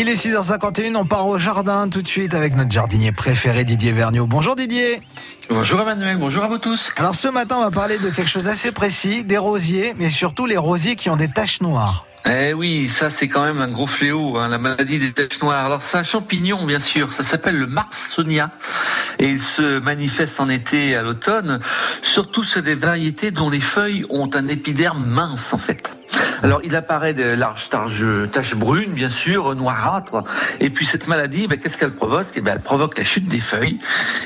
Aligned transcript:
Il 0.00 0.08
est 0.08 0.14
6h51, 0.14 0.94
on 0.94 1.04
part 1.04 1.26
au 1.26 1.38
jardin 1.38 1.88
tout 1.88 2.02
de 2.02 2.06
suite 2.06 2.32
avec 2.32 2.54
notre 2.54 2.70
jardinier 2.70 3.10
préféré 3.10 3.64
Didier 3.64 3.90
Vergniaud. 3.90 4.28
Bonjour 4.28 4.54
Didier. 4.54 5.00
Bonjour 5.50 5.80
Emmanuel, 5.80 6.18
bonjour 6.18 6.44
à 6.44 6.46
vous 6.46 6.58
tous. 6.58 6.92
Alors 6.94 7.16
ce 7.16 7.26
matin, 7.26 7.56
on 7.58 7.64
va 7.64 7.72
parler 7.72 7.98
de 7.98 8.08
quelque 8.10 8.28
chose 8.28 8.44
d'assez 8.44 8.70
précis, 8.70 9.24
des 9.24 9.38
rosiers, 9.38 9.94
mais 9.98 10.08
surtout 10.08 10.46
les 10.46 10.56
rosiers 10.56 10.94
qui 10.94 11.10
ont 11.10 11.16
des 11.16 11.26
taches 11.26 11.60
noires. 11.60 12.06
Eh 12.26 12.52
oui, 12.52 12.86
ça 12.86 13.10
c'est 13.10 13.26
quand 13.26 13.42
même 13.42 13.60
un 13.60 13.66
gros 13.66 13.88
fléau, 13.88 14.36
hein, 14.38 14.46
la 14.46 14.58
maladie 14.58 15.00
des 15.00 15.10
taches 15.10 15.42
noires. 15.42 15.66
Alors 15.66 15.82
c'est 15.82 15.98
un 15.98 16.04
champignon 16.04 16.64
bien 16.64 16.78
sûr, 16.78 17.12
ça 17.12 17.24
s'appelle 17.24 17.56
le 17.56 17.66
Marsonia 17.66 18.52
et 19.18 19.28
il 19.28 19.42
se 19.42 19.80
manifeste 19.80 20.38
en 20.38 20.48
été 20.48 20.90
et 20.90 20.94
à 20.94 21.02
l'automne, 21.02 21.58
surtout 22.02 22.44
sur 22.44 22.62
des 22.62 22.76
variétés 22.76 23.32
dont 23.32 23.50
les 23.50 23.58
feuilles 23.58 24.06
ont 24.10 24.30
un 24.32 24.46
épiderme 24.46 25.04
mince 25.04 25.52
en 25.52 25.58
fait. 25.58 25.90
Alors, 26.42 26.60
il 26.64 26.76
apparaît 26.76 27.14
de 27.14 27.24
larges 27.24 27.68
taches 27.70 28.54
brunes, 28.54 28.92
bien 28.92 29.10
sûr, 29.10 29.54
noirâtres. 29.54 30.22
Et 30.60 30.70
puis, 30.70 30.86
cette 30.86 31.08
maladie, 31.08 31.46
ben, 31.46 31.58
qu'est-ce 31.58 31.76
qu'elle 31.76 31.90
provoque? 31.90 32.28
Eh 32.34 32.40
ben, 32.40 32.52
Elle 32.54 32.62
provoque 32.62 32.96
la 32.98 33.04
chute 33.04 33.26
des 33.26 33.40
feuilles 33.40 33.78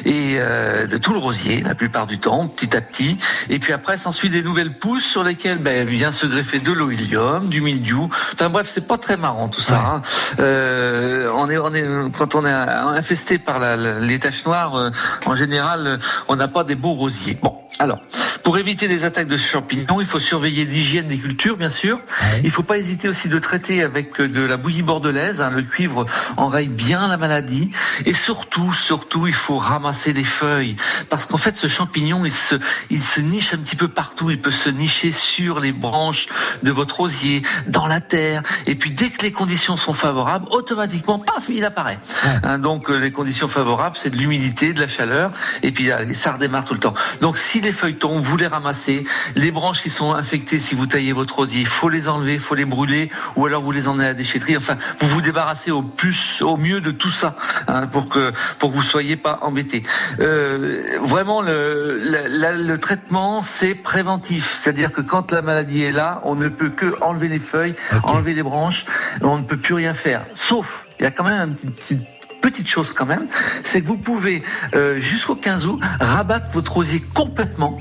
et 0.05 0.37
euh, 0.39 0.87
de 0.87 0.97
tout 0.97 1.13
le 1.13 1.19
rosier, 1.19 1.61
la 1.61 1.75
plupart 1.75 2.07
du 2.07 2.19
temps, 2.19 2.49
petit 2.49 2.77
à 2.77 2.81
petit. 2.81 3.19
Et 3.51 3.59
puis 3.59 3.73
après, 3.73 3.99
s'ensuit 3.99 4.31
des 4.31 4.43
nouvelles 4.43 4.73
pousses 4.73 5.05
sur 5.05 5.25
lesquelles 5.25 5.59
ben, 5.59 5.87
vient 5.87 6.13
se 6.13 6.27
greffer 6.27 6.59
de 6.59 6.73
l'oïlium, 6.73 7.49
du 7.49 7.61
mildiou. 7.61 8.11
Enfin 8.35 8.49
bref, 8.49 8.69
c'est 8.71 8.87
pas 8.87 8.99
très 8.99 9.17
marrant 9.17 9.49
tout 9.49 9.61
ça. 9.61 9.79
Hein. 9.79 10.03
Euh, 10.41 11.31
on 11.35 11.49
est, 11.49 11.59
on 11.59 11.73
est, 11.75 11.85
quand 12.17 12.35
on 12.35 12.45
est 12.45 12.53
infesté 12.53 13.39
par 13.39 13.59
la, 13.59 13.77
les 14.01 14.19
taches 14.19 14.45
noires, 14.45 14.77
euh, 14.77 14.91
en 15.27 15.35
général, 15.35 15.99
on 16.29 16.37
n'a 16.37 16.49
pas 16.49 16.65
des 16.65 16.75
beaux 16.75 16.95
rosiers. 16.95 17.39
Bon, 17.41 17.57
alors. 17.79 18.01
Pour 18.43 18.59
éviter 18.59 18.89
les 18.89 19.05
attaques 19.05 19.29
de 19.29 19.37
champignons, 19.37 20.01
il 20.01 20.07
faut 20.07 20.19
surveiller 20.19 20.65
l'hygiène 20.65 21.07
des 21.07 21.19
cultures, 21.19 21.57
bien 21.57 21.71
sûr. 21.71 22.01
Il 22.39 22.47
ne 22.47 22.51
faut 22.51 22.65
pas 22.65 22.77
hésiter 22.77 23.09
aussi 23.09 23.29
de 23.29 23.39
traiter 23.39 23.85
avec 23.85 24.21
euh, 24.21 24.29
de 24.29 24.43
la 24.43 24.57
bouillie 24.57 24.83
bordelaise. 24.83 25.41
Hein. 25.41 25.51
Le 25.51 25.63
cuivre 25.63 26.07
enraye 26.37 26.67
bien 26.67 27.07
la 27.07 27.17
maladie. 27.17 27.71
Et 28.05 28.15
surtout, 28.15 28.75
surtout, 28.75 29.29
il 29.29 29.33
faut 29.33 29.59
ramasser 29.59 30.13
les 30.13 30.25
feuilles. 30.25 30.75
Parce 31.09 31.27
qu'en 31.27 31.37
fait, 31.39 31.57
ce 31.57 31.69
champignon, 31.69 32.25
il 32.25 32.33
se, 32.33 32.57
il 32.91 33.03
se 33.05 33.21
niche 33.21 33.55
un 33.55 33.59
petit 33.59 33.77
peu 33.77 33.87
partout. 33.87 34.29
Il 34.31 34.39
peut 34.39 34.51
se 34.51 34.71
nicher 34.71 35.13
sur 35.13 35.61
les 35.61 35.71
branches 35.71 36.27
de 36.65 36.73
votre 36.73 36.97
rosier, 36.97 37.43
dans 37.69 37.87
la 37.87 38.01
terre. 38.01 38.43
Et 38.67 38.75
puis, 38.75 38.91
dès 38.91 39.11
que 39.11 39.23
les 39.23 39.31
conditions 39.31 39.77
sont 39.77 39.95
favorables, 39.95 40.47
automatiquement, 40.51 41.21
paf, 41.21 41.49
il 41.49 41.65
apparaît. 41.65 42.01
Hein, 42.43 42.59
donc, 42.59 42.91
euh, 42.91 42.97
les 42.97 43.13
conditions 43.13 43.47
favorables, 43.47 43.97
c'est 44.03 44.11
de 44.11 44.17
l'humidité, 44.17 44.73
de 44.73 44.81
la 44.81 44.89
chaleur. 44.89 45.31
Et 45.63 45.71
puis, 45.71 45.91
ça 46.13 46.33
redémarre 46.33 46.65
tout 46.65 46.75
le 46.75 46.81
temps. 46.81 46.95
Donc, 47.21 47.39
si 47.39 47.61
les 47.61 47.73
feuilles 47.73 47.99
tombent, 47.99 48.32
vous 48.33 48.39
les 48.39 48.47
ramassez. 48.47 49.05
Les 49.37 49.51
branches 49.51 49.83
qui 49.83 49.91
sont 49.91 50.15
infectées, 50.15 50.59
si 50.59 50.75
vous 50.75 50.87
taillez 50.87 51.13
votre 51.13 51.35
rosier, 51.35 51.61
il 51.61 51.67
faut 51.67 51.91
les 51.91 52.09
enlever, 52.09 52.33
il 52.33 52.41
faut 52.41 52.55
les 52.55 52.65
brûler, 52.65 53.11
ou 53.37 53.45
alors 53.45 53.61
vous 53.61 53.73
les 53.73 53.89
emmenez 53.89 54.05
à 54.05 54.09
la 54.09 54.15
déchetterie. 54.15 54.57
Enfin, 54.57 54.79
vous 55.01 55.09
vous 55.09 55.21
débarrassez 55.21 55.71
au 55.71 55.83
plus, 55.83 56.41
au 56.41 56.57
mieux 56.57 56.81
de 56.81 56.91
tout 56.93 57.11
ça, 57.11 57.37
hein, 57.69 57.87
pour 57.89 58.09
que 58.09 58.33
pour 58.59 58.71
que 58.71 58.77
vous 58.77 58.83
soyez 58.83 59.17
pas 59.17 59.39
embêtés. 59.43 59.83
Euh, 60.21 60.99
vraiment, 61.03 61.43
le, 61.43 62.01
le 62.01 62.79
traitement 62.79 63.43
c'est 63.43 63.75
préventif, 63.75 64.59
c'est-à-dire 64.63 64.93
que 64.93 65.03
quand 65.03 65.31
la 65.31 65.43
maladie 65.43 65.83
est 65.83 65.93
là, 65.93 66.23
on 66.25 66.35
ne 66.35 66.49
peut 66.49 66.71
que 66.71 66.97
enlever 67.03 67.29
les 67.29 67.39
feuilles, 67.39 67.75
enlever 68.03 68.33
les 68.33 68.43
branches, 68.43 68.87
on 69.21 69.37
ne 69.37 69.45
peut 69.45 69.59
plus 69.59 69.75
rien 69.75 69.93
faire. 69.93 70.23
Sauf, 70.35 70.87
il 70.99 71.03
y 71.03 71.07
a 71.07 71.11
quand 71.11 71.25
même 71.25 71.51
un 71.51 71.53
petit 71.53 71.99
petite 72.43 72.69
chose 72.69 72.93
quand 72.93 73.07
même, 73.07 73.27
c'est 73.63 73.81
que 73.81 73.87
vous 73.87 73.97
pouvez 73.97 74.43
euh, 74.75 74.97
jusqu'au 75.01 75.37
15 75.37 75.67
août 75.67 75.81
rabattre 76.01 76.51
votre 76.51 76.73
rosier 76.73 77.01
complètement 77.15 77.79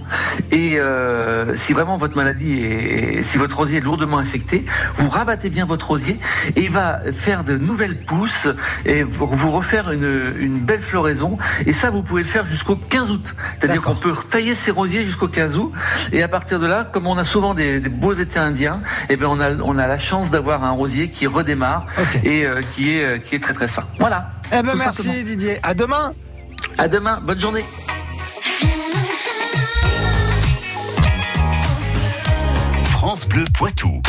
et 0.51 0.79
euh, 0.79 1.55
si 1.55 1.73
vraiment 1.73 1.97
votre 1.97 2.15
maladie 2.15 2.59
est, 2.59 3.23
si 3.23 3.37
votre 3.37 3.57
rosier 3.57 3.77
est 3.77 3.81
lourdement 3.81 4.17
infecté, 4.17 4.65
vous 4.95 5.09
rabattez 5.09 5.49
bien 5.49 5.65
votre 5.65 5.87
rosier 5.87 6.17
et 6.55 6.63
il 6.63 6.71
va 6.71 6.99
faire 7.11 7.43
de 7.43 7.57
nouvelles 7.57 7.99
pousses 7.99 8.47
et 8.85 9.03
vous 9.03 9.51
refaire 9.51 9.91
une, 9.91 10.33
une 10.39 10.59
belle 10.59 10.81
floraison 10.81 11.37
et 11.65 11.73
ça 11.73 11.89
vous 11.89 12.03
pouvez 12.03 12.21
le 12.21 12.27
faire 12.27 12.45
jusqu'au 12.45 12.75
15 12.75 13.11
août. 13.11 13.35
C'est-à-dire 13.59 13.81
qu'on 13.81 13.95
peut 13.95 14.13
tailler 14.29 14.55
ses 14.55 14.71
rosiers 14.71 15.05
jusqu'au 15.05 15.27
15 15.27 15.57
août 15.57 15.71
et 16.11 16.23
à 16.23 16.27
partir 16.27 16.59
de 16.59 16.65
là, 16.65 16.83
comme 16.83 17.07
on 17.07 17.17
a 17.17 17.25
souvent 17.25 17.53
des, 17.53 17.79
beaux 17.79 18.13
étés 18.13 18.39
indiens, 18.39 18.81
et 19.09 19.13
eh 19.13 19.17
bien 19.17 19.27
on 19.29 19.39
a 19.39 19.51
on 19.63 19.77
a 19.77 19.87
la 19.87 19.97
chance 19.97 20.31
d'avoir 20.31 20.63
un 20.63 20.71
rosier 20.71 21.09
qui 21.09 21.27
redémarre 21.27 21.85
et 22.23 22.45
euh, 22.45 22.61
qui 22.73 22.91
est 22.91 23.23
qui 23.23 23.35
est 23.35 23.39
très 23.39 23.53
très 23.53 23.67
sain. 23.67 23.83
Voilà. 23.99 24.31
Eh 24.51 24.61
ben 24.61 24.75
merci 24.75 25.23
Didier. 25.23 25.59
À 25.63 25.73
demain. 25.73 26.13
À 26.77 26.87
demain. 26.87 27.19
Bonne 27.21 27.39
journée. 27.39 27.65
Bleu 33.25 33.45
Poitou. 33.57 34.01